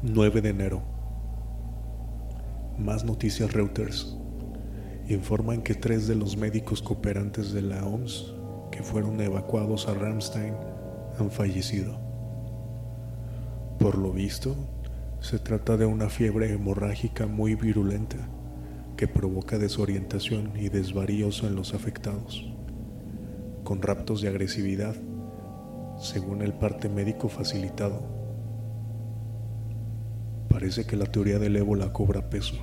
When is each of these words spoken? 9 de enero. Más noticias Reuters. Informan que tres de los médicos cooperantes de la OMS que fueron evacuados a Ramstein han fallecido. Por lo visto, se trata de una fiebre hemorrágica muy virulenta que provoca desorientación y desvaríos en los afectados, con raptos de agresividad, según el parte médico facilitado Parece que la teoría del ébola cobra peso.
9 0.00 0.42
de 0.42 0.50
enero. 0.50 0.80
Más 2.78 3.04
noticias 3.04 3.52
Reuters. 3.52 4.16
Informan 5.08 5.60
que 5.60 5.74
tres 5.74 6.06
de 6.06 6.14
los 6.14 6.36
médicos 6.36 6.82
cooperantes 6.82 7.50
de 7.52 7.62
la 7.62 7.84
OMS 7.84 8.32
que 8.70 8.84
fueron 8.84 9.20
evacuados 9.20 9.88
a 9.88 9.94
Ramstein 9.94 10.54
han 11.18 11.32
fallecido. 11.32 11.98
Por 13.80 13.98
lo 13.98 14.12
visto, 14.12 14.54
se 15.18 15.40
trata 15.40 15.76
de 15.76 15.86
una 15.86 16.08
fiebre 16.08 16.52
hemorrágica 16.52 17.26
muy 17.26 17.56
virulenta 17.56 18.18
que 18.96 19.08
provoca 19.08 19.58
desorientación 19.58 20.52
y 20.54 20.68
desvaríos 20.68 21.42
en 21.42 21.56
los 21.56 21.74
afectados, 21.74 22.46
con 23.64 23.82
raptos 23.82 24.20
de 24.20 24.28
agresividad, 24.28 24.94
según 25.98 26.42
el 26.42 26.54
parte 26.54 26.88
médico 26.88 27.28
facilitado 27.28 28.17
Parece 30.58 30.86
que 30.86 30.96
la 30.96 31.06
teoría 31.06 31.38
del 31.38 31.54
ébola 31.54 31.92
cobra 31.92 32.30
peso. 32.30 32.56